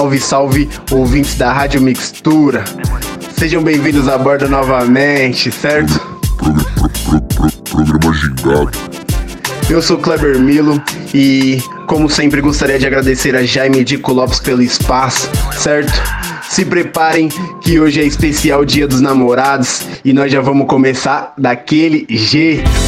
[0.00, 2.64] Salve, salve, ouvintes da Rádio Mixtura.
[3.36, 6.00] Sejam bem-vindos a bordo novamente, certo?
[6.38, 8.70] Pro, pro, programa gingado.
[9.68, 10.82] Eu sou Kleber Milo
[11.12, 15.92] e, como sempre, gostaria de agradecer a Jaime Dico Lopes pelo espaço, certo?
[16.48, 17.28] Se preparem
[17.60, 22.79] que hoje é especial Dia dos Namorados e nós já vamos começar daquele jeito.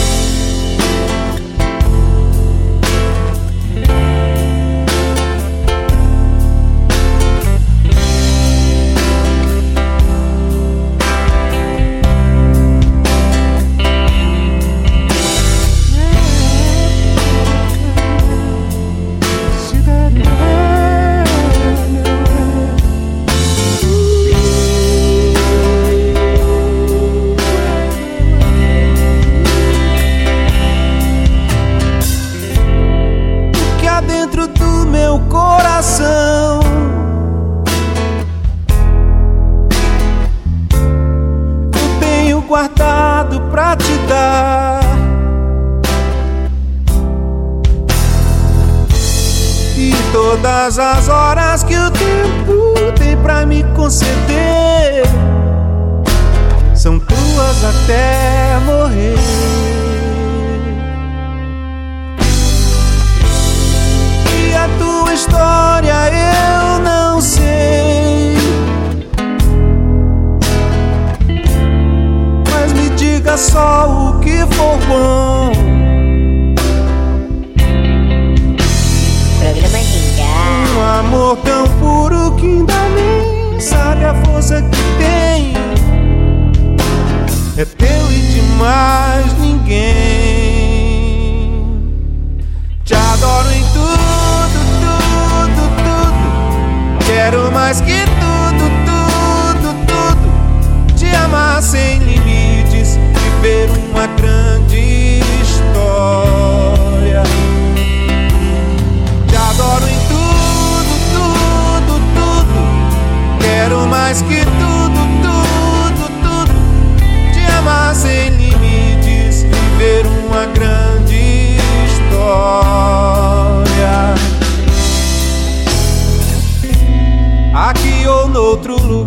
[97.72, 98.21] Mais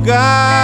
[0.05, 0.54] que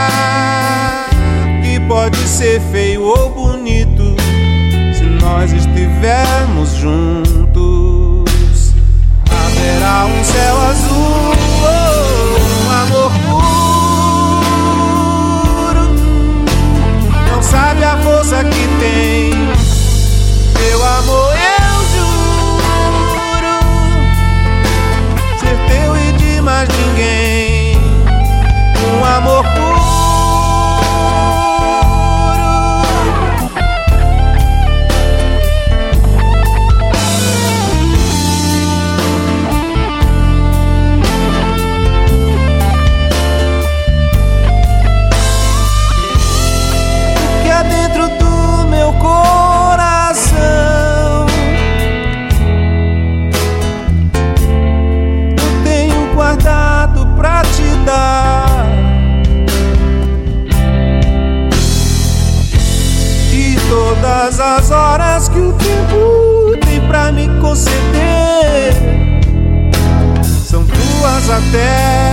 [71.40, 72.11] tu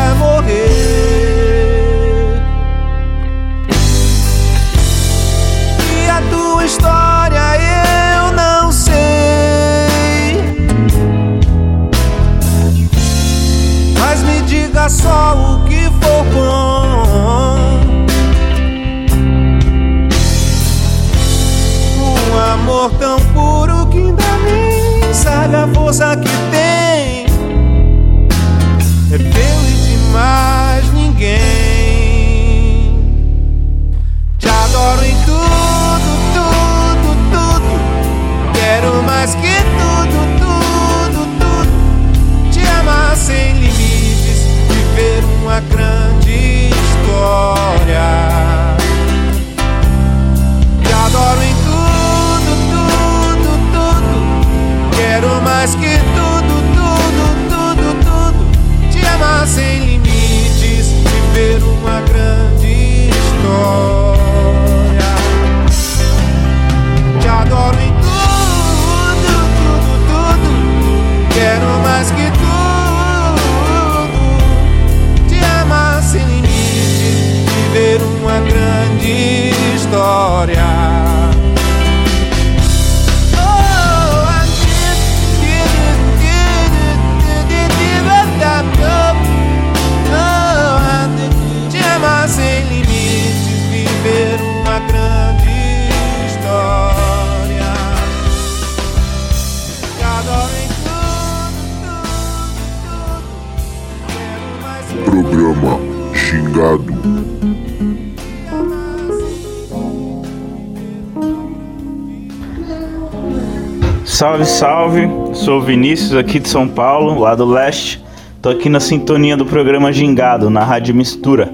[115.68, 118.02] Vinícius aqui de São Paulo, lá do leste.
[118.40, 121.52] Tô aqui na sintonia do programa Gingado, na Rádio Mistura.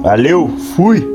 [0.00, 1.13] Valeu, fui!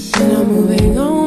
[0.00, 1.19] And I'm moving on.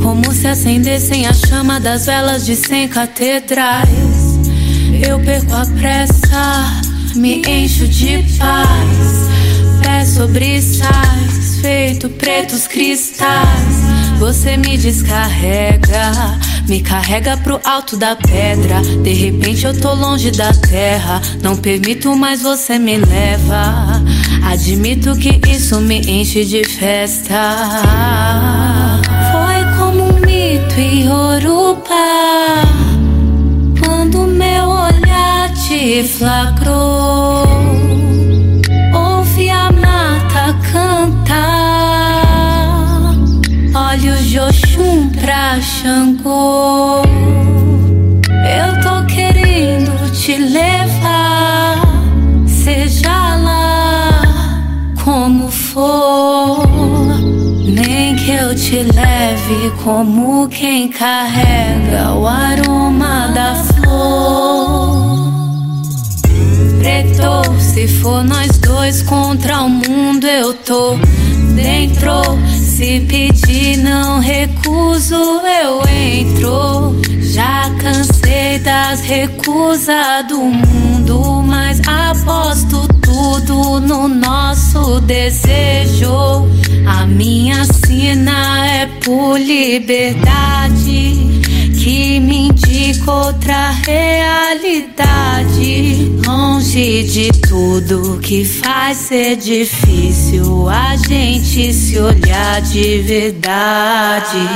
[0.00, 3.88] Como se acendessem a chama das velas de cem catedrais.
[5.04, 6.80] Eu perco a pressa,
[7.16, 9.28] me encho de paz.
[9.82, 13.78] Pé sobre sais, feito pretos cristais.
[14.20, 16.12] Você me descarrega,
[16.68, 18.80] me carrega pro alto da pedra.
[19.02, 21.20] De repente eu tô longe da terra.
[21.42, 23.87] Não permito mais você me leva.
[24.50, 27.54] Admito que isso me enche de festa.
[29.30, 32.62] Foi como um mito em Urupá.
[33.78, 37.46] Quando meu olhar te flagrou.
[38.94, 42.24] Ouvi a mata cantar.
[43.74, 47.02] Olhos de Oxum pra Xangô.
[48.32, 51.77] Eu tô querendo te levar.
[55.78, 56.66] For.
[57.64, 65.28] Nem que eu te leve como quem carrega o aroma da flor.
[66.80, 70.96] Preto, se for nós dois contra o mundo, eu tô
[71.54, 72.22] dentro.
[72.56, 75.14] Se pedir, não recuso,
[75.62, 77.00] eu entro.
[77.20, 86.48] Já cansei das recusas do mundo, mas aposto tudo no nosso desejo.
[86.86, 91.16] A minha sina é por liberdade
[91.82, 95.08] que me indica outra realidade.
[96.24, 104.46] Longe de tudo que faz ser difícil a gente se olhar de verdade.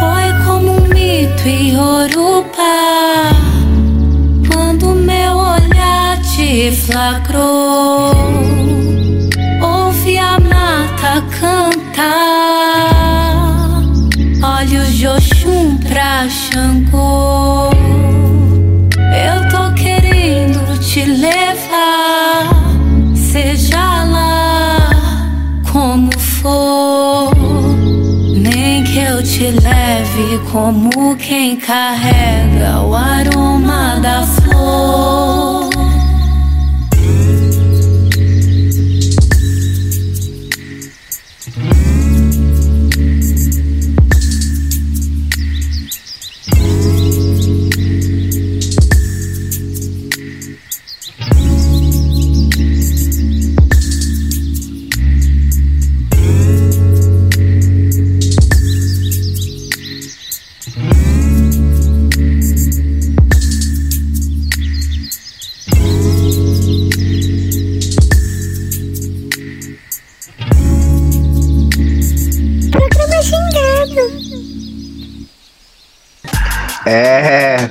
[0.00, 3.30] Foi como um mito em Urupá.
[4.50, 5.05] Quando
[6.36, 8.12] te flagrou,
[9.62, 12.92] ouvi a mata cantar.
[14.58, 17.70] Olhos de Oxum pra Xangô.
[19.26, 22.50] Eu tô querendo te levar,
[23.14, 24.90] seja lá
[25.72, 27.30] como for.
[28.36, 35.65] Nem que eu te leve como quem carrega o aroma da flor.
[76.88, 77.68] É,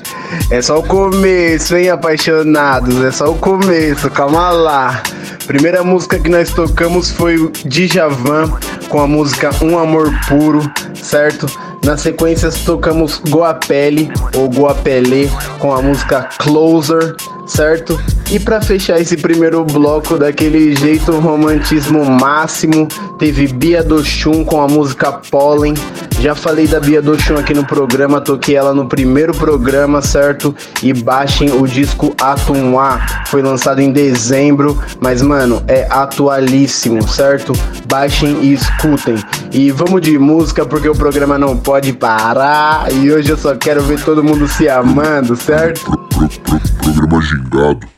[0.52, 3.02] é só o começo, hein, apaixonados?
[3.02, 5.02] É só o começo, calma lá.
[5.48, 8.52] Primeira música que nós tocamos foi o Djavan
[8.90, 11.46] com a música Um Amor Puro, certo?
[11.86, 17.16] Na sequência tocamos Goapele ou Goapele com a música Closer,
[17.46, 18.00] certo?
[18.32, 22.88] E para fechar esse primeiro bloco daquele jeito romantismo máximo,
[23.20, 25.76] teve Bia Dochum com a música Pollen.
[26.20, 30.56] Já falei da Bia Dochum aqui no programa, toquei ela no primeiro programa, certo?
[30.82, 37.54] E baixem o disco Atum A, foi lançado em dezembro, mas mano, é atualíssimo, certo?
[37.88, 39.16] Baixem e escutem.
[39.52, 42.92] E vamos de música porque o programa não pode parar.
[42.92, 45.86] E hoje eu só quero ver todo mundo se amando, certo?
[46.10, 47.95] Pro, pro, programa gingado.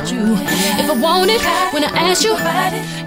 [0.00, 0.34] without you.
[0.78, 1.40] If I want it,
[1.72, 2.36] when I ask you,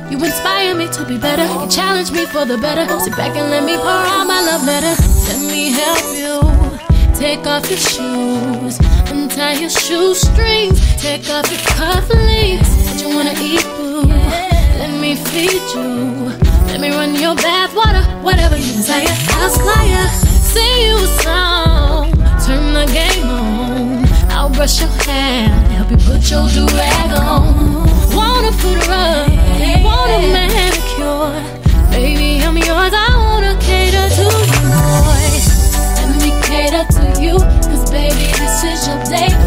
[0.10, 1.46] you inspire me to be better.
[1.46, 2.88] You challenge me for the better.
[3.00, 4.96] Sit back and let me pour out my love letter.
[5.30, 6.40] Let me help you.
[7.16, 8.80] Take off your shoes,
[9.12, 12.70] untie your shoestrings, take off your cufflinks.
[12.86, 14.08] Don't you wanna eat food?
[14.80, 16.32] Let me feed you.
[16.72, 19.06] Let me run your bath water, whatever you desire.
[19.36, 20.08] I'll supply you.
[20.54, 20.98] See you.
[21.24, 21.39] Son.
[24.70, 27.86] wash your hair, help you put your do rag on.
[28.16, 29.30] Want a foot rub,
[29.84, 31.34] want a manicure.
[31.90, 35.32] Baby, I'm yours, I wanna cater to you, boy.
[35.98, 37.38] Let me cater to you,
[37.70, 39.39] cause baby, this is your day.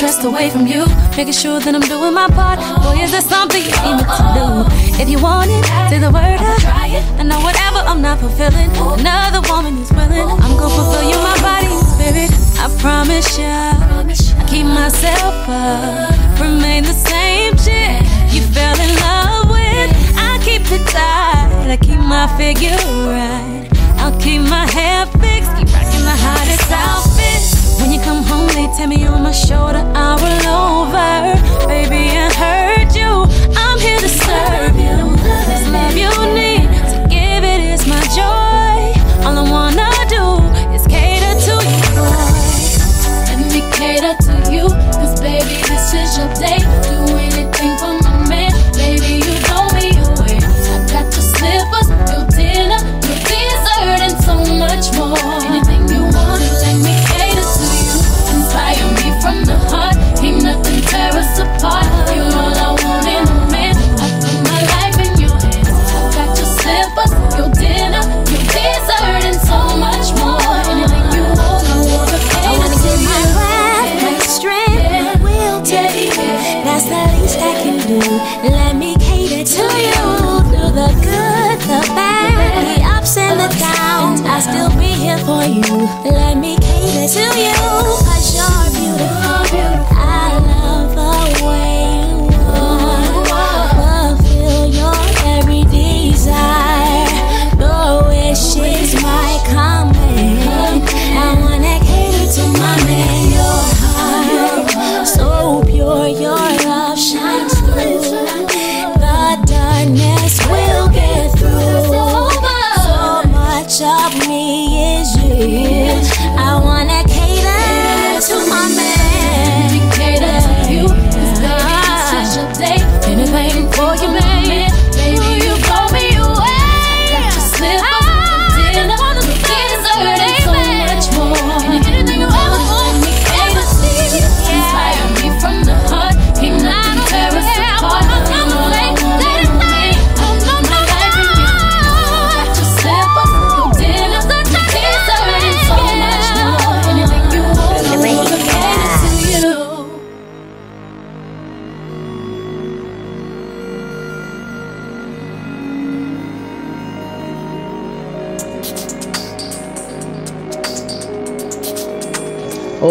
[0.00, 0.86] Stressed away from you.
[1.14, 2.56] Making sure that I'm doing my part.
[2.80, 4.46] Boy, is there something you need me to do?
[4.96, 5.60] If you want it,
[5.92, 6.40] say the word.
[6.40, 10.24] I know whatever I'm not fulfilling, another woman is willing.
[10.24, 12.32] I'm gonna fulfill you, my body and spirit.
[12.64, 13.76] I promise ya.
[14.40, 18.00] I keep myself up, remain the same chick
[18.32, 19.90] you fell in love with.
[20.16, 23.68] I keep it tight, I keep my figure right.
[24.00, 26.99] I'll keep my hair fixed, keep rocking the hottest outfit.
[27.80, 31.66] When you come home, they tell me on my shoulder, I roll over.
[31.66, 33.24] Baby, I heard you.
[33.56, 35.16] I'm here to serve you.
[35.48, 38.78] This love you need to give it is my joy.
[39.24, 40.24] All I wanna do
[40.76, 42.70] is cater to you, boy.
[43.28, 46.60] Let me cater to you, cause baby, this is your day.
[46.84, 50.36] Do anything for my man, baby, you know me away.
[50.36, 55.29] I got your slippers, your dinner, your dessert, and so much more.
[78.20, 78.69] Let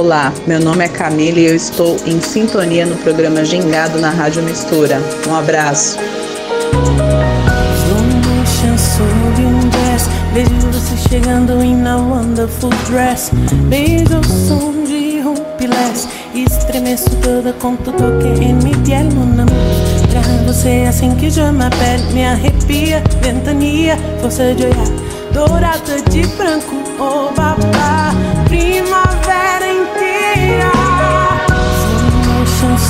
[0.10, 4.41] Olá, meu nome é Camila e eu estou em sintonia no programa Gingado na Rádio
[4.41, 5.00] Mistura.
[5.28, 6.00] Um abraço.
[11.08, 11.62] Chegando
[11.95, 13.30] wonderful dress.
[13.69, 15.22] Beijo som de
[16.34, 17.78] Estremeço toda com
[18.41, 18.54] em
[18.95, 19.45] amour
[20.10, 24.88] Pra você assim que m'appelle Me arrepia, ventania, força de olhar.
[25.32, 27.38] Dourada de branco, oh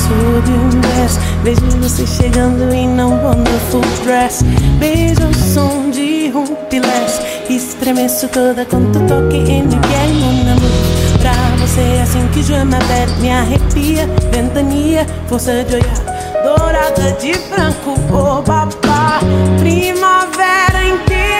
[0.09, 4.43] motion sob um jazz Vejo você chegando em não wonderful dress.
[4.79, 11.33] Beijo o som de rumpilés Estremeço toda tu toque em mi piel, mon amour Pra
[11.57, 16.19] você assim que je m'appelle Me arrepia, ventania, força de olhar.
[16.43, 19.19] Dourada de branco, oh babá.
[19.59, 21.39] Primavera inteira.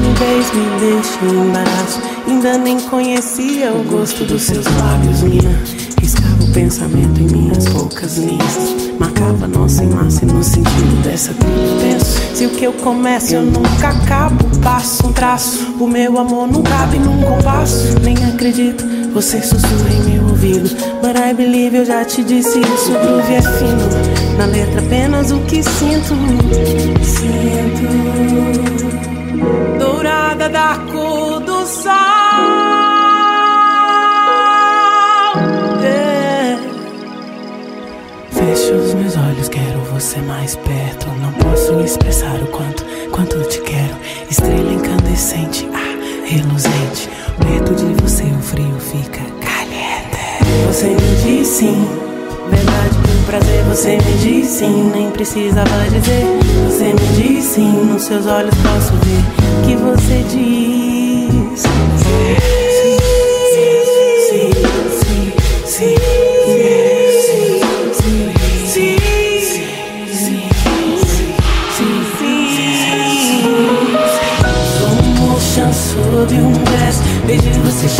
[0.00, 5.50] Me vez me deixa em embaraço Ainda nem conhecia o gosto dos seus lábios, mina
[6.00, 12.36] Riscava o pensamento em minhas poucas linhas Marcava nossa imagem no sentido dessa trilha Penso,
[12.36, 16.62] se o que eu começo eu nunca acabo Passo um traço, o meu amor não
[16.62, 17.98] cabe num compasso.
[18.00, 20.70] Nem acredito, você sussurra em meu ouvido.
[21.00, 24.38] But I believe, eu já te disse isso, o groove é fino.
[24.38, 26.14] Na letra apenas o que sinto
[27.02, 27.82] Sinto.
[29.78, 32.61] Dourada da cor do sol
[38.44, 41.06] Fecho os meus olhos, quero você mais perto.
[41.20, 43.94] Não posso expressar o quanto, quanto eu te quero.
[44.28, 47.08] Estrela incandescente, ah, reluzente.
[47.38, 50.18] Perto de você o frio fica caliente.
[50.66, 51.86] Você me diz sim,
[52.50, 53.62] verdade com prazer.
[53.66, 56.24] Você me diz sim, nem precisava dizer.
[56.66, 59.22] Você me diz sim, nos seus olhos posso ver
[59.64, 61.60] que você diz.
[61.60, 62.61] Sim,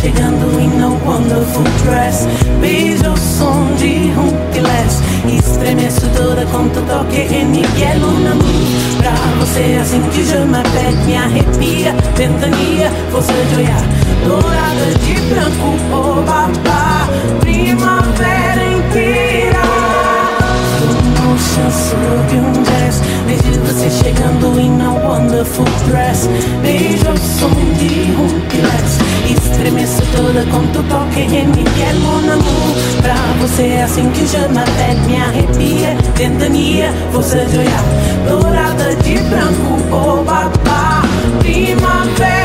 [0.01, 2.27] chegando em no wonderful dress.
[2.61, 5.03] Beijo o som de Rumpiles.
[5.39, 8.47] Estremeço toda tu toque em hielo na mão.
[8.99, 11.95] Pra você assim que je m'appelle, me arrepia.
[12.17, 13.77] Ventania, você joia.
[14.25, 17.09] Dourada de branco, oh babá.
[17.41, 19.63] Primavera inteira.
[21.23, 26.29] Motion sob um jazz Vejo você chegando em no wonderful dress
[26.63, 27.62] Beijo o som
[30.83, 35.97] tu toque em Miguel Mon amour Pra você é assim que je m'appelle Me arrepia,
[36.15, 41.03] ventania, você joia Dourada de branco, oh babá.
[41.41, 42.42] Primavera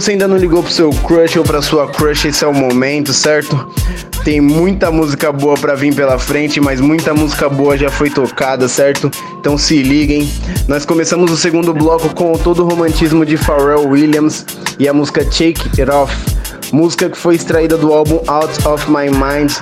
[0.00, 3.12] você ainda não ligou pro seu crush ou pra sua crush, esse é o momento,
[3.12, 3.68] certo?
[4.24, 8.66] Tem muita música boa pra vir pela frente, mas muita música boa já foi tocada,
[8.66, 9.10] certo?
[9.38, 10.26] Então se liguem.
[10.66, 14.46] Nós começamos o segundo bloco com todo o romantismo de Pharrell Williams
[14.78, 16.16] e a música Shake It Off.
[16.72, 19.52] Música que foi extraída do álbum Out of My Mind,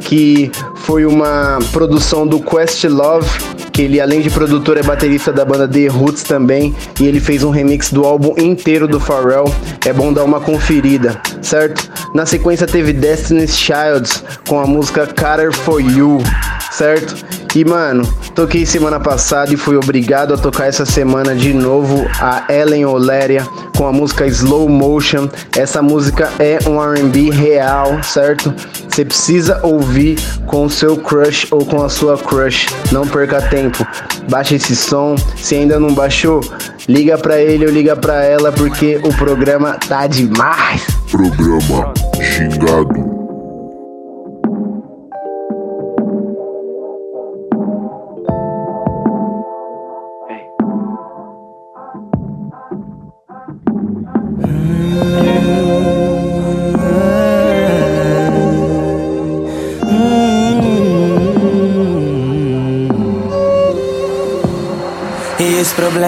[0.00, 3.28] que foi uma produção do Questlove,
[3.78, 7.44] que ele além de produtor é baterista da banda The Roots também, e ele fez
[7.44, 9.44] um remix do álbum inteiro do Pharrell.
[9.86, 11.88] É bom dar uma conferida, certo?
[12.12, 14.10] Na sequência teve Destiny's Child
[14.48, 16.18] com a música Carter for You,
[16.72, 17.24] certo?
[17.54, 22.44] E mano, toquei semana passada e fui obrigado a tocar essa semana de novo a
[22.48, 23.44] Ellen Oléria
[23.76, 25.28] com a música Slow Motion.
[25.56, 28.54] Essa música é um R&B real, certo?
[28.88, 32.66] Você precisa ouvir com o seu crush ou com a sua crush.
[32.92, 33.86] Não perca tempo.
[34.28, 35.16] Baixa esse som.
[35.36, 36.40] Se ainda não baixou,
[36.88, 40.86] liga pra ele ou liga pra ela porque o programa tá demais.
[41.10, 43.07] Programa Xingado.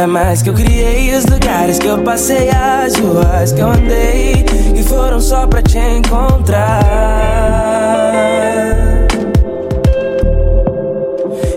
[0.01, 4.83] Problemas que eu criei, os lugares que eu passei, as ruas que eu andei, que
[4.83, 6.81] foram só pra te encontrar.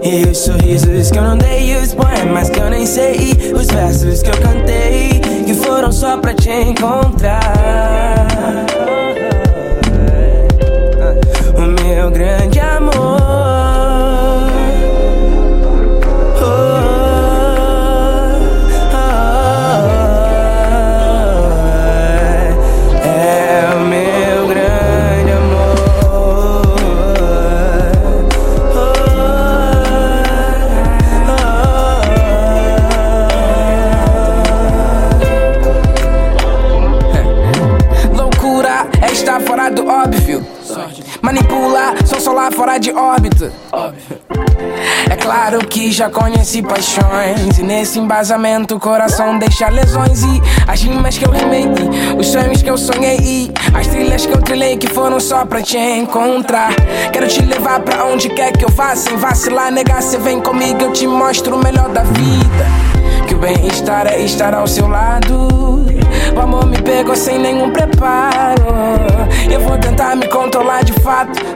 [0.04, 4.22] E os sorrisos que eu não dei, os poemas que eu nem sei, os versos
[4.22, 7.46] que eu cantei, que foram só pra te encontrar.
[11.56, 12.60] O meu grande
[42.34, 43.54] Lá fora de órbita.
[45.08, 50.24] É claro que já conheci paixões E nesse embasamento o coração deixa lesões.
[50.24, 51.68] E as rimas que eu rimei
[52.18, 55.62] Os sonhos que eu sonhei e As trilhas que eu trilhei que foram só pra
[55.62, 56.74] te encontrar.
[57.12, 60.82] Quero te levar pra onde quer que eu vá Sem vacilar, negar, cê vem comigo
[60.82, 62.66] Eu te mostro o melhor da vida.
[63.28, 65.48] Que o bem-estar é estar ao seu lado.
[66.36, 68.64] O amor me pegou sem nenhum preparo.
[69.52, 71.53] Eu vou tentar me controlar de fato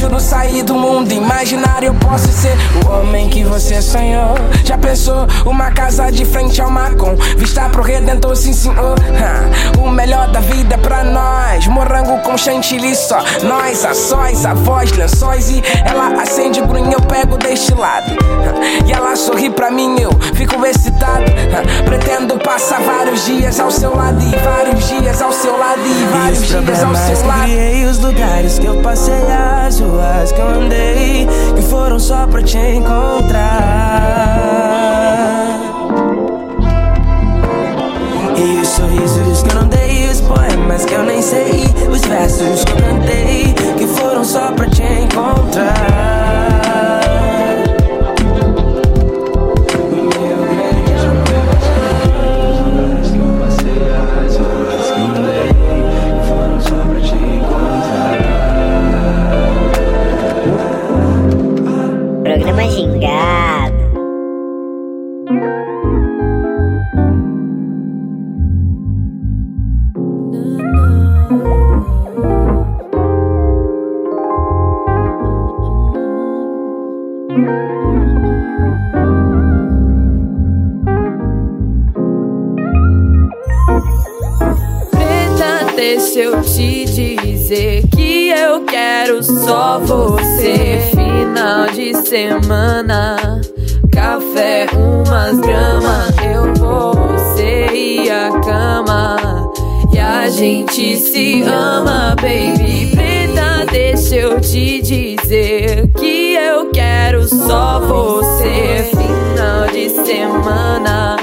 [0.00, 1.88] Juro sair do mundo imaginário.
[1.88, 4.34] Eu posso ser o homem que você sonhou.
[4.64, 5.26] Já pensou?
[5.44, 8.96] Uma casa de frente ao mar Com vista pro Redentor, sim senhor.
[8.98, 11.66] Ha, O melhor da vida é pra nós.
[11.66, 13.18] Morango com chantilly só.
[13.42, 18.10] Nós, a sóis, a voz, lençóis E ela acende grunho, eu pego deste lado.
[18.12, 21.24] Ha, E ela sorri pra mim, eu fico excitado.
[21.24, 26.06] Ha, Pretendo passar vários dias ao seu lado E vários dias ao seu lado E
[26.16, 27.42] vários dias ao seu lado.
[27.42, 29.14] criei, os lugares que eu passei,
[29.66, 33.50] as ruas que eu andei, que foram só pra te encontrar.
[38.36, 42.64] E os sorrisos que eu não dei, os poemas que eu nem sei, os versos
[42.64, 46.29] que eu cantei, que foram só pra te encontrar.
[89.10, 90.78] Quero só você.
[90.90, 93.40] Final de semana,
[93.92, 96.14] café, umas gramas.
[96.22, 99.16] Eu vou, você e a cama.
[99.92, 102.94] E a gente se ama, baby.
[102.94, 108.90] Preta, deixa eu te dizer que eu quero só você.
[108.90, 111.16] Final de semana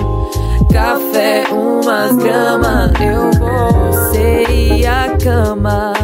[0.73, 2.91] café, umas gramas.
[2.99, 4.43] Eu vou, você
[4.75, 5.96] e a cama.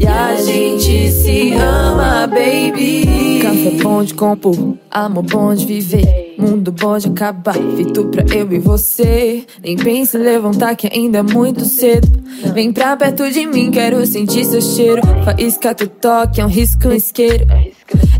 [0.00, 3.40] E a gente se ama, baby.
[3.42, 4.56] Café bom de compor,
[4.90, 6.36] amor bom de viver.
[6.38, 9.44] Mundo bom de acabar, feito pra eu e você.
[9.62, 12.08] Nem pense em levantar que ainda é muito cedo.
[12.54, 15.02] Vem pra perto de mim, quero sentir seu cheiro.
[15.22, 17.46] Faísca teu toque, é um risco, um isqueiro.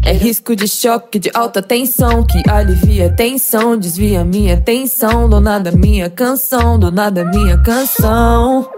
[0.04, 5.60] É risco de choque, de alta tensão Que alivia a tensão, desvia minha atenção Dona
[5.60, 8.68] da minha canção, dona da minha canção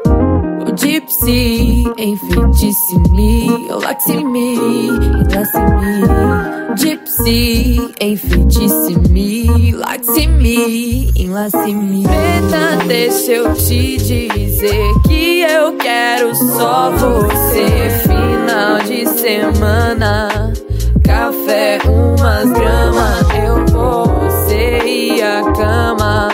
[0.76, 4.54] Gypsy, enfeitice-me Laxe-me,
[4.88, 6.02] enlace-me
[6.76, 18.82] Gypsy, enfeitice-me Laxe-me, enlace-me Preta, deixa eu te dizer Que eu quero só você Final
[18.86, 20.52] de semana
[21.12, 23.26] café, umas gramas.
[23.44, 26.28] Eu você e a cama.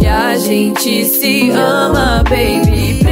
[0.00, 3.07] E a gente se ama, baby.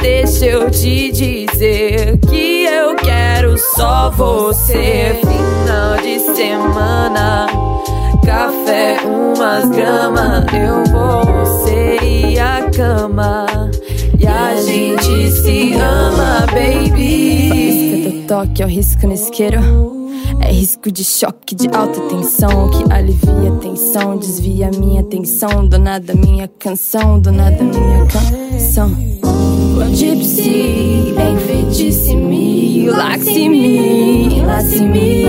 [0.00, 5.14] Deixa eu te dizer que eu quero só você.
[5.20, 7.46] Final de semana,
[8.24, 10.46] café, umas gramas.
[10.54, 13.46] Eu vou, você e a cama.
[14.18, 18.24] E a gente se ama, baby.
[18.26, 19.60] Teu toque é o risco no isqueiro.
[20.40, 25.66] É risco de choque, de alta tensão Que alivia a tensão, desvia a minha atenção
[25.66, 28.96] Do nada minha canção, do nada minha canção
[29.80, 35.24] O gypsy, enfeitice-me Laxe-me, enlace-me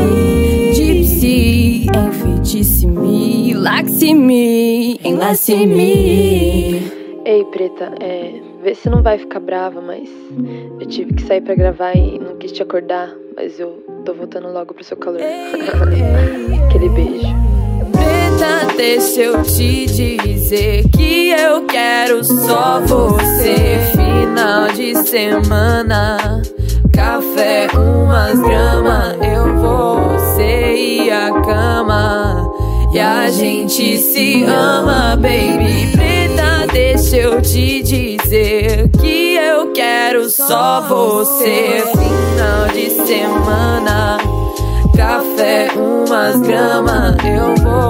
[0.74, 6.92] Gypsy, enfeitice-me Laxe-me, enlace-me
[7.26, 8.42] Ei, preta, é.
[8.62, 10.10] Vê se não vai ficar brava, mas.
[10.80, 14.52] Eu tive que sair pra gravar e não quis te acordar, mas eu tô voltando
[14.52, 15.22] logo pro seu calor.
[16.68, 17.61] Aquele beijo.
[18.42, 23.78] Preta, deixa eu te dizer que eu quero só você.
[23.92, 26.42] Final de semana,
[26.92, 29.16] café, umas gramas.
[29.22, 32.52] Eu vou, você e a cama.
[32.92, 35.92] E a gente se ama, baby.
[35.92, 41.84] Preta, deixa eu te dizer que eu quero só você.
[41.92, 44.18] Final de semana,
[44.98, 47.16] café, umas gramas.
[47.24, 47.81] Eu vou,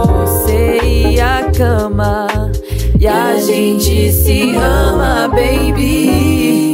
[3.51, 6.70] gente se ama, baby.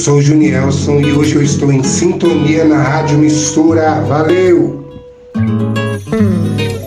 [0.00, 4.00] Sou o Junielson e hoje eu estou em sintonia na Rádio Mistura.
[4.00, 4.82] Valeu!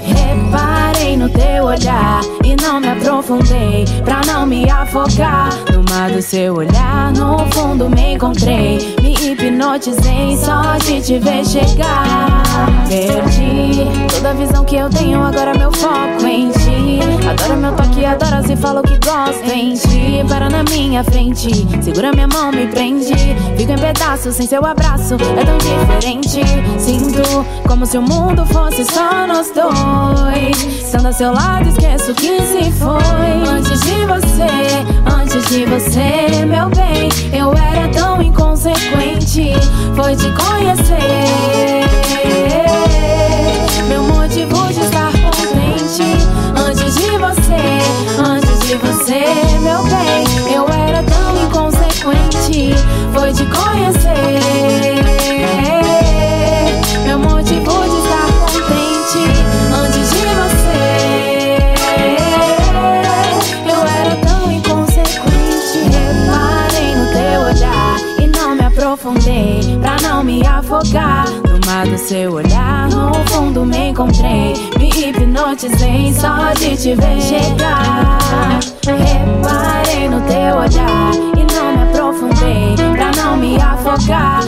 [0.04, 5.73] Reparei no teu olhar e não me aprofundei pra não me afogar.
[5.94, 8.96] Do seu olhar, no fundo me encontrei.
[9.02, 12.44] Me hipnotizei só de te ver chegar.
[12.90, 17.00] Perdi toda a visão que eu tenho, agora meu foco em ti.
[17.30, 20.26] Adoro meu toque, adoro se falo que gosto em ti.
[20.28, 21.50] Para na minha frente,
[21.82, 23.14] segura minha mão, me prende.
[23.56, 26.42] Fico em pedaços sem seu abraço, é tão diferente.
[26.80, 30.64] Sinto como se o mundo fosse só nós dois.
[30.64, 33.48] Estando a seu lado, esqueço que se foi.
[33.48, 39.54] Antes de você, antes de você, meu bem, eu era tão inconsequente.
[39.96, 40.94] Foi te conhecer.
[43.88, 46.04] Meu motivo de estar contente.
[46.56, 49.24] Antes de você, antes de você,
[49.62, 52.76] meu bem, eu era tão inconsequente.
[53.12, 55.03] Foi te conhecer.
[72.04, 74.54] Seu olhar, no fundo me encontrei.
[74.78, 78.20] Me hipnotizei só de te ver chegar.
[78.86, 84.42] Reparei no teu olhar e não me aprofundei pra não me afogar.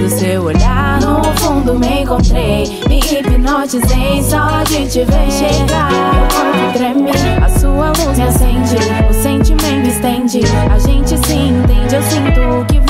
[0.00, 2.64] Do seu olhar, no fundo me encontrei.
[2.88, 5.90] Me hipnotizei só de te ver chegar.
[6.12, 8.76] Meu corpo treme, a sua luz me acende.
[9.08, 11.94] O sentimento estende, a gente se entende.
[11.94, 12.87] Eu sinto o que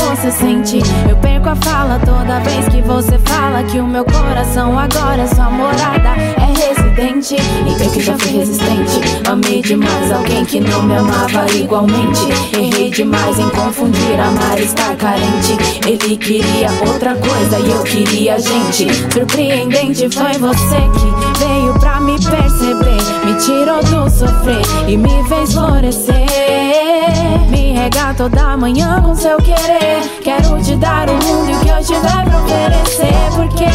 [1.08, 5.26] Eu perco a fala toda vez que você fala que o meu coração agora é
[5.28, 6.08] sua morada.
[6.08, 9.00] É residente, e eu que já fui resistente.
[9.30, 12.20] Amei demais alguém que não me amava igualmente.
[12.52, 15.56] Errei demais em confundir amar e estar carente.
[15.86, 18.92] Ele queria outra coisa e eu queria gente.
[19.12, 23.24] Surpreendente foi você que veio pra me perceber.
[23.24, 26.47] Me tirou do sofrer e me fez florescer.
[27.50, 30.00] Me rega toda manhã com seu querer.
[30.22, 33.14] Quero te dar o mundo e o que eu tiver pra oferecer.
[33.34, 33.66] Porque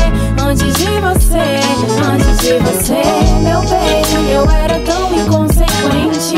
[0.41, 1.60] antes de você,
[2.04, 3.01] antes de você,
[3.41, 6.38] meu bem, eu era tão inconsequente.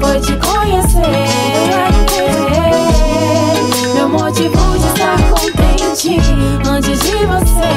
[0.00, 1.28] Foi te conhecer.
[3.94, 6.20] Meu motivo de estar contente.
[6.68, 7.72] Antes de você,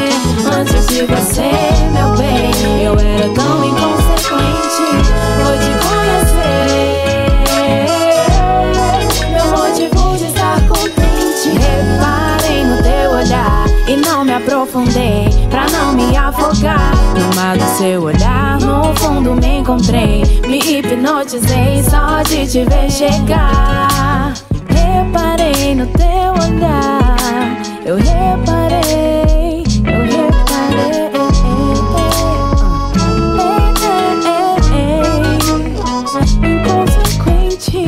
[0.60, 1.52] antes de você,
[1.94, 4.97] meu bem, eu era tão inconsequente.
[14.48, 16.94] Aprofundei pra não me afogar.
[17.14, 20.24] No mar do seu olhar, no fundo me encontrei.
[20.48, 24.34] Me hipnotizei só de te ver chegar.
[24.70, 30.38] Reparei no teu olhar, eu reparei, eu reparei.
[36.42, 37.86] Inconsequente.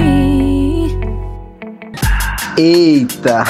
[2.57, 3.45] Eita!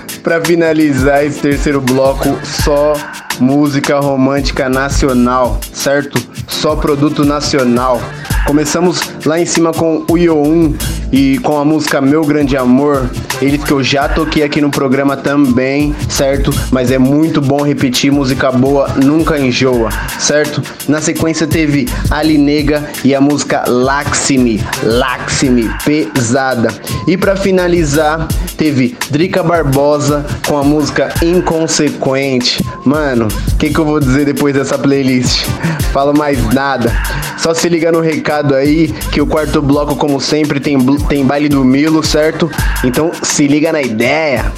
[0.24, 2.94] pra finalizar esse terceiro bloco, só
[3.38, 6.18] música romântica nacional, certo?
[6.48, 8.00] Só produto nacional.
[8.46, 13.08] Começamos lá em cima com o Yo1 e com a música Meu Grande Amor,
[13.40, 16.52] ele que eu já toquei aqui no programa também, certo?
[16.70, 20.62] Mas é muito bom repetir, música boa nunca enjoa, certo?
[20.88, 26.68] Na sequência teve Ali Nega e a música Laxime, Laxime, pesada.
[27.06, 28.26] E para finalizar,
[28.56, 32.64] teve Drica Barbosa com a música Inconsequente.
[32.84, 35.46] Mano, o que, que eu vou dizer depois dessa playlist?
[35.94, 36.90] Falo mais nada.
[37.38, 40.76] Só se liga no recado aí que o quarto bloco, como sempre, tem,
[41.06, 42.50] tem baile do Milo, certo?
[42.82, 44.52] Então se liga na ideia.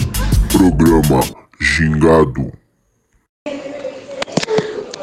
[0.51, 1.21] Programa
[1.61, 2.51] Gingado.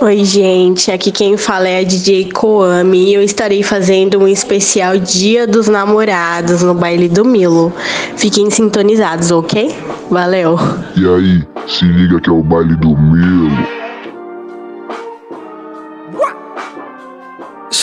[0.02, 4.98] Oi, gente, aqui quem fala é a DJ Koami e eu estarei fazendo um especial
[4.98, 7.72] Dia dos Namorados no baile do Milo.
[8.18, 9.74] Fiquem sintonizados, ok?
[10.10, 10.58] Valeu!
[10.98, 13.83] E aí, se liga que é o baile do Milo.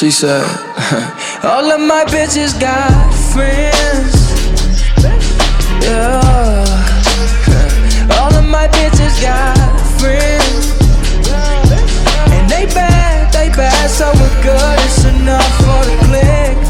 [0.01, 0.41] She said,
[1.45, 4.17] All of my bitches got friends.
[5.85, 6.25] Yeah.
[8.19, 9.59] All of my bitches got
[10.01, 10.73] friends.
[12.33, 14.79] And they bad, they bad, so we're good.
[14.87, 16.70] It's enough for the click.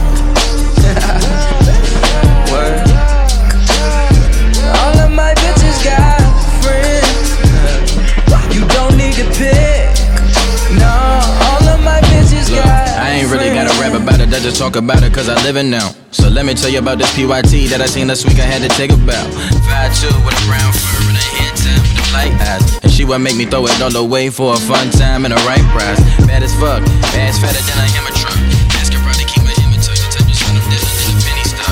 [14.02, 15.92] About it, I just talk about it cause I live it now.
[16.10, 18.62] So let me tell you about this PYT that I seen last week I had
[18.64, 19.24] to take a bow.
[19.68, 22.64] 5'2 with a brown fur and a head tap with a light eyes.
[22.82, 25.40] And she would make me throw it all away for a fun time and a
[25.44, 26.00] right prize.
[26.26, 26.80] Bad as fuck,
[27.14, 28.40] ass fatter than I am a truck.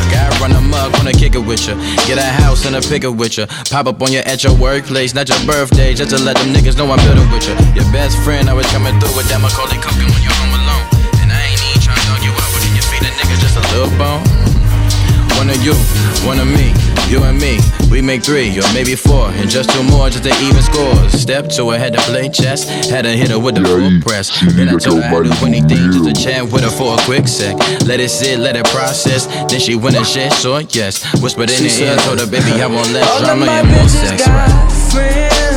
[0.08, 1.74] I run a mug, wanna kick it with ya.
[2.06, 3.46] Get a house and a picker with ya.
[3.70, 6.76] Pop up on you at your workplace, not your birthday, just to let them niggas
[6.76, 7.54] know I'm building with ya.
[7.74, 10.57] Your best friend, I was coming through with that Macaulay Culkin when you're home
[13.78, 14.22] nigga just little bone?
[15.36, 15.74] One of you,
[16.26, 16.74] one of me,
[17.08, 17.58] you and me.
[17.90, 21.12] We make three or maybe four, and just two more just to even scores.
[21.12, 24.30] Step two, I had to play chess, had to hit her with the full press.
[24.54, 27.28] Then I told her I'd do anything just to chat with her for a quick
[27.28, 27.56] sec.
[27.86, 29.26] Let it sit, let it process.
[29.48, 31.04] Then she went and shit, so yes.
[31.22, 34.26] Whispered in her ear, told her, baby, I want less drama and more sex.
[34.26, 34.48] got
[34.94, 35.47] Right?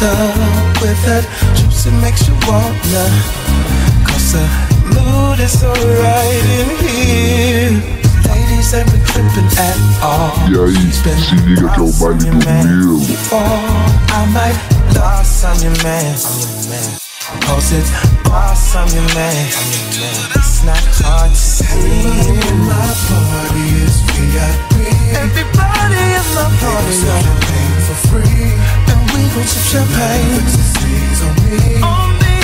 [0.00, 1.28] Filled up with that
[1.60, 3.04] juice that makes you wanna.
[4.08, 4.44] Cause the
[4.96, 5.68] mood is so
[6.00, 7.76] right in here.
[8.24, 10.32] Ladies ain't been tripping at all.
[10.48, 12.96] E aí, se liga que é o baile do Milo.
[14.08, 14.56] I might
[14.96, 16.16] lost on your man.
[16.16, 16.90] I'm your man.
[17.44, 17.90] Cause it's
[18.24, 19.36] boss, I'm your man.
[19.52, 20.16] I'm your man.
[20.32, 21.68] It's not hard to see.
[21.68, 24.72] Everybody in my party is VIP.
[25.12, 28.29] Everybody in my party is champagne for free.
[29.30, 30.42] And we gon' sip champagne.
[30.42, 31.78] Ecstasies on me.
[31.82, 32.34] On me.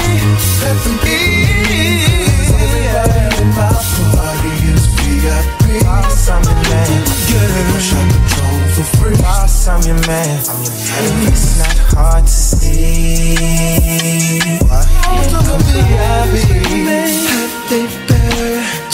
[0.62, 1.18] Let them be.
[2.46, 3.74] Everybody in my
[4.14, 5.82] party is VIP.
[5.82, 6.86] I'm your man.
[6.86, 7.06] It.
[7.74, 9.18] Push on the drone for free.
[9.18, 10.38] Boss, I'm your man.
[10.48, 11.26] I'm your man.
[11.26, 13.34] It's not hard to see.
[14.62, 14.86] What?
[15.30, 16.34] Come VIP.
[17.26, 18.85] Happy birthday,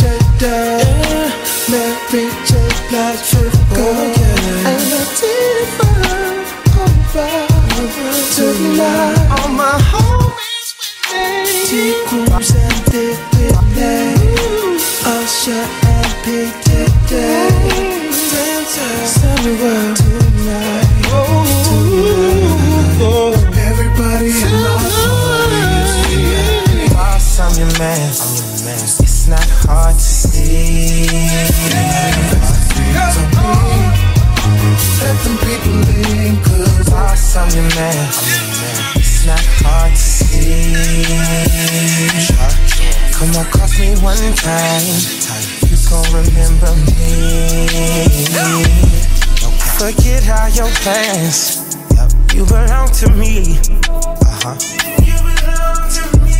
[27.78, 28.22] Man.
[37.34, 38.06] I'm your man.
[38.96, 40.21] It's not hard to see.
[43.12, 44.82] Come on, cross me one time.
[45.70, 47.68] You gon' remember me.
[49.78, 51.78] Forget how your past.
[52.34, 53.58] You belong to me.
[53.88, 54.56] Uh huh.
[55.06, 56.32] You belong to me.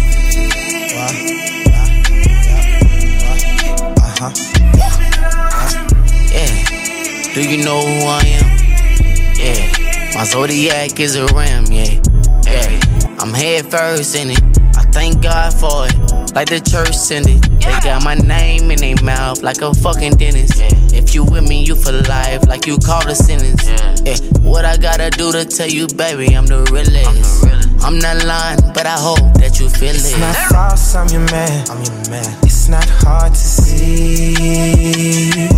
[6.33, 7.35] Yeah.
[7.35, 8.47] Do you know who I am?
[9.37, 10.15] Yeah.
[10.15, 11.67] My zodiac is a ram.
[11.67, 12.12] Yeah.
[13.33, 14.43] I'm head first in it.
[14.77, 15.95] I thank God for it.
[16.35, 17.41] Like the church send it.
[17.61, 20.61] They got my name in their mouth like a fucking dentist.
[20.93, 23.65] If you with me, you for life, like you called a sentence.
[24.05, 24.19] Yeah.
[24.43, 27.43] What I gotta do to tell you, baby, I'm the realest.
[27.83, 30.21] I'm not lying, but I hope that you feel It's it.
[30.21, 31.71] not false, I'm your man.
[31.71, 32.37] I'm your man.
[32.43, 35.49] It's not hard to see.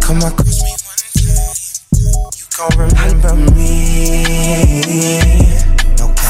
[0.00, 1.54] Come across me one time,
[2.34, 5.55] you gon' remember me.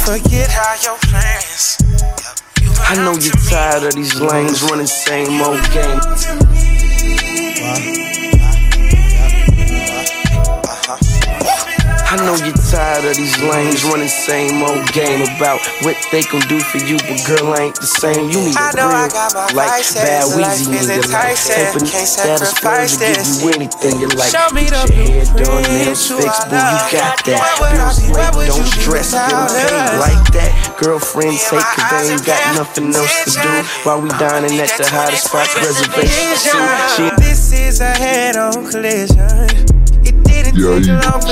[0.07, 1.79] Forget how your plans.
[2.79, 5.99] I know you're tired of these lanes running same old game.
[12.17, 16.41] I know you're tired of these lanes running same old game about what they can
[16.49, 18.33] do for you, but girl ain't the same.
[18.33, 21.85] You need a I I real, like bad life Weezy need a enticing, type of
[21.85, 24.33] can't status sacrifice to give you anything you like.
[24.33, 27.37] Show me Get the your hair done, nails fixed, boo, you got that.
[27.37, 28.01] I Bills?
[28.09, 30.51] Late, don't stress, get paid like that.
[30.81, 33.53] Girlfriends take cause they ain't got nothing else to do
[33.85, 36.49] while we dining at the hottest spots, reservations
[37.21, 39.56] This is a head-on collision.
[40.57, 40.85] It didn't E aí,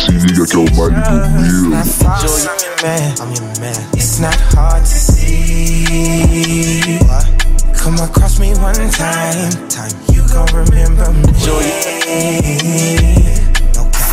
[0.03, 1.83] se liga que é o baile do Milo.
[1.85, 3.15] false, I'm your man.
[3.21, 3.89] I'm your man.
[3.95, 6.99] It's not hard to see.
[7.75, 11.33] Come across me one time, time you gon' remember me.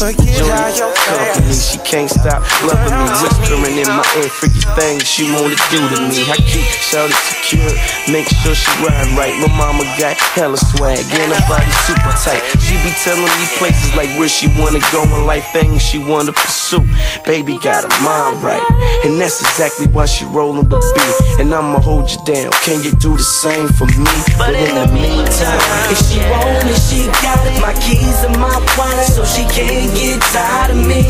[0.01, 3.05] Your company, she can't stop loving me.
[3.21, 6.25] Whispering in my ear, freaky things she wanna do to me.
[6.25, 7.69] I keep shouted secure,
[8.09, 9.37] make sure she ride right.
[9.37, 12.41] My mama got hella swag, and her body super tight.
[12.65, 16.33] She be telling me places like where she wanna go in life, things she wanna
[16.33, 16.81] pursue.
[17.23, 18.65] Baby got her mind right,
[19.05, 21.45] and that's exactly why she rolling with me.
[21.45, 22.49] And I'ma hold you down.
[22.65, 24.09] Can you do the same for me?
[24.39, 25.61] But in the meantime,
[25.93, 27.61] if she want it, she got it.
[27.61, 31.03] My keys and my wallet, so she can't get tired of me.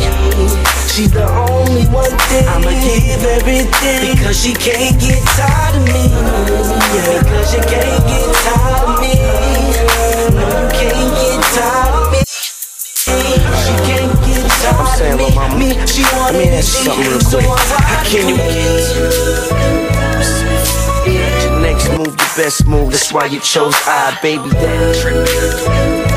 [0.87, 6.09] She's the only one thing I'ma give everything because she can't get tired of me.
[6.11, 9.13] Yeah, because she can't get tired of me.
[10.35, 12.19] No, you can't get tired of me.
[13.05, 15.35] She can't get tired I'm saying, of me.
[15.35, 15.69] mama, me.
[15.87, 17.47] She let wanted me ask you something real quick.
[17.87, 18.35] How can you
[21.41, 22.91] your next move, the best move?
[22.91, 26.10] That's why you chose I, baby.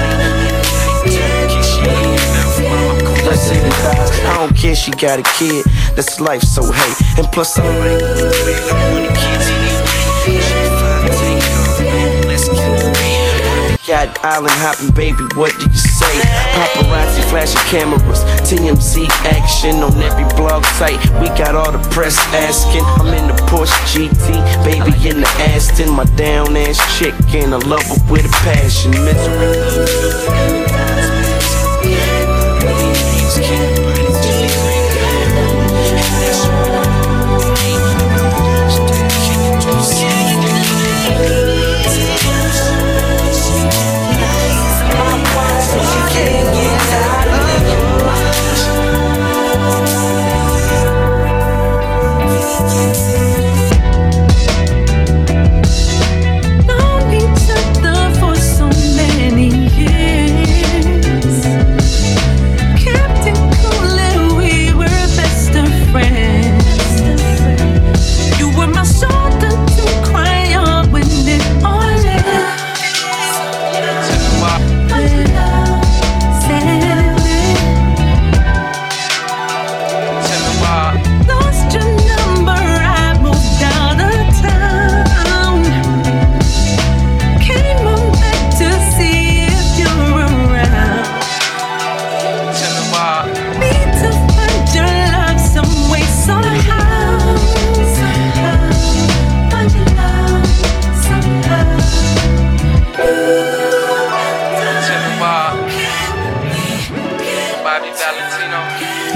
[3.62, 5.64] Listen, I don't care she got a kid.
[5.94, 6.92] That's life, so hey.
[7.18, 7.64] And plus, I'm
[13.86, 16.08] Got island hopping, baby, what do you say?
[16.56, 20.98] Paparazzi flashing cameras, TMZ action on every blog site.
[21.20, 22.80] We got all the press asking.
[22.82, 25.90] I'm in the Porsche GT, baby in the Aston.
[25.92, 28.92] My down ass chick, and I love her with a passion.
[28.92, 30.63] Known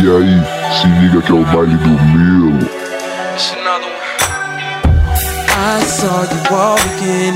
[0.01, 0.41] E aí,
[0.81, 2.69] se liga que é o baile do Milo.
[5.51, 7.35] I saw you walking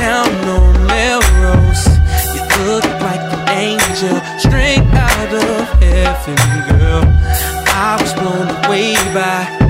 [0.00, 1.86] down on Melrose.
[2.34, 6.36] You look like an angel straight out of heaven,
[6.78, 7.04] girl.
[7.66, 9.63] I was blown away by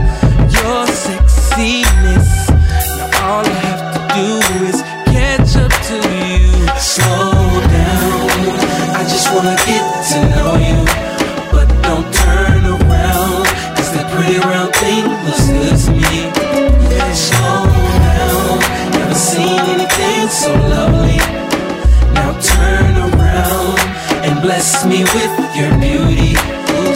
[24.65, 26.33] bless me with your beauty,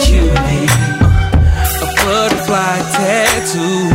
[0.00, 0.68] cutie.
[1.84, 3.90] A butterfly tattoo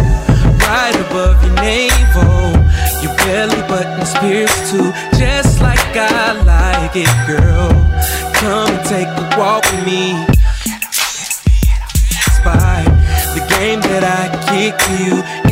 [0.62, 2.54] right above your navel.
[3.02, 7.70] Your belly button's pierced too, just like I like it, girl.
[8.36, 10.24] Come and take a walk with me.
[12.46, 12.84] By
[13.34, 15.43] the game that I kick to you,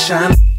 [0.00, 0.49] shine.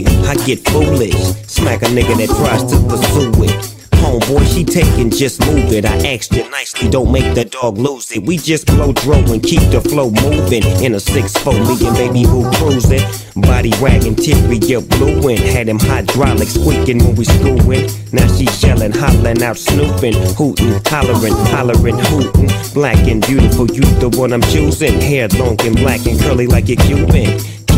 [0.00, 1.14] I get foolish.
[1.46, 3.68] Smack a nigga that tries to pursue it.
[4.02, 5.84] Homeboy, she taking, just move it.
[5.84, 8.24] I asked you nicely, don't make the dog lose it.
[8.24, 10.64] We just blow dro and keep the flow moving.
[10.82, 13.04] In a 6-4, me and baby boo cruising.
[13.42, 15.38] Body wagging, teary, up blueing.
[15.38, 17.88] Had him hydraulic squeaking when we screwing.
[18.12, 22.50] Now she yelling, hollering out, snooping, hooting, hollering, hollering, hooting.
[22.74, 25.00] Black and beautiful, you the one I'm choosing.
[25.00, 27.38] Hair long and black and curly like a Cuban.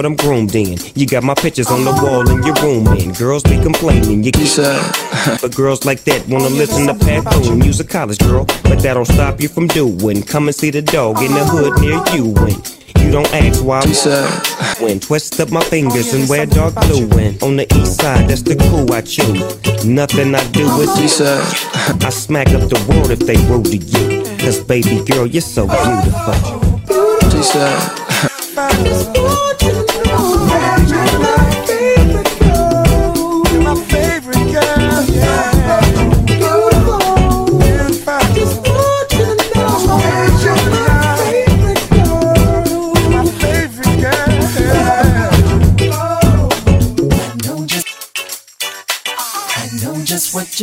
[0.00, 0.78] What I'm groomed in.
[0.94, 4.24] You got my pictures on the wall in your room, and girls be complaining.
[4.24, 4.32] You
[5.42, 7.60] but girls like that wanna listen to Pat Boone.
[7.60, 10.22] Use a college girl, but that don't stop you from doing.
[10.22, 12.32] Come and see the dog in the hood near you.
[12.32, 12.56] When
[13.04, 17.06] you don't ask why I when twist up my fingers and wear dark blue.
[17.18, 19.84] And on the east side, that's the crew I choose.
[19.84, 21.20] Nothing I do is
[22.06, 24.24] I smack up the world if they rude to you.
[24.38, 26.60] Cause baby girl, you're so beautiful.
[27.28, 27.54] Just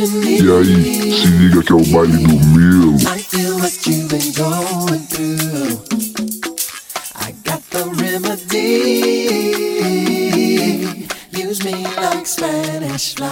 [0.00, 2.94] aí, se liga que é o baile do Milo.
[2.98, 5.82] I feel what you've been going through.
[7.16, 8.68] I got the remedy.
[11.32, 13.26] Use me like Spanish fly.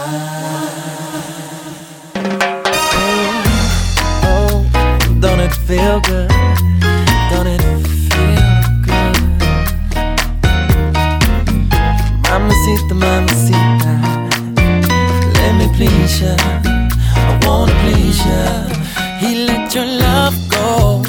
[4.25, 4.67] Oh,
[5.21, 6.29] don't it feel good?
[7.31, 7.63] Don't it
[8.11, 8.43] feel
[8.83, 9.17] good?
[12.29, 13.56] Mamacita, mamacita,
[16.07, 16.23] please.
[16.23, 18.69] I wanna please ya.
[19.19, 21.03] He let your love go.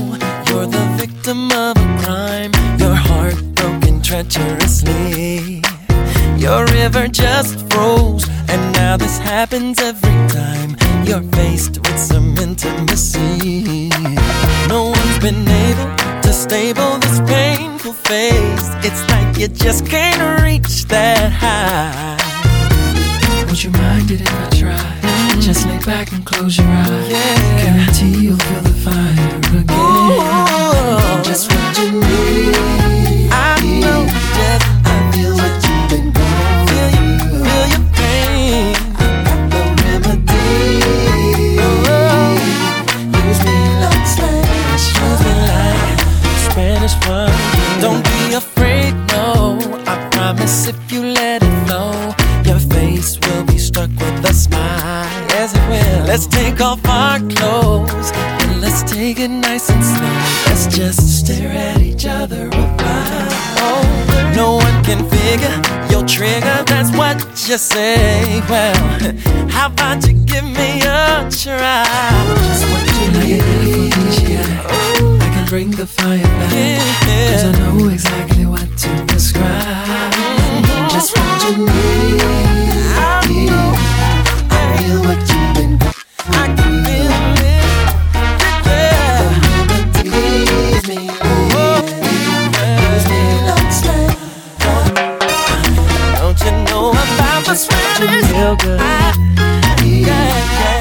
[0.47, 2.51] You're the victim of a crime.
[2.79, 5.61] Your heart broken treacherously.
[6.37, 10.75] Your river just froze, and now this happens every time
[11.05, 13.89] you're faced with some intimacy.
[14.67, 15.89] No one's been able
[16.21, 18.69] to stable this painful phase.
[18.87, 22.26] It's like you just can't reach that high.
[23.57, 25.39] Would you mind it if I try?
[25.41, 27.09] Just lay back and close your eyes.
[27.59, 29.65] Guarantee you'll feel the fire again.
[29.71, 31.21] Oh.
[31.25, 32.86] Just what you need.
[56.17, 60.15] Let's take off our clothes and let's take it nice and slow.
[60.47, 63.27] Let's just stare at each other a while.
[63.61, 65.61] Oh, no one can figure
[65.91, 68.41] your trigger, that's what you say.
[68.49, 68.73] Well,
[69.51, 71.85] how about you give me a try?
[72.49, 73.43] Just what you need.
[75.21, 77.29] I can bring the fire back.
[77.29, 80.13] Cause I know exactly what to describe.
[80.89, 82.21] Just what you need.
[82.97, 83.73] I know.
[84.49, 85.96] I feel what you've been
[97.97, 98.79] feel good.
[98.79, 100.76] I, ah, yeah.